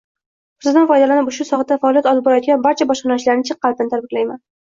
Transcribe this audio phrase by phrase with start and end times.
[0.61, 4.43] Fursatdan foydalanib, ushbu sohada faoliyat olib borayotgan barcha bojxonachilarni chin qalbdan tabriklayman.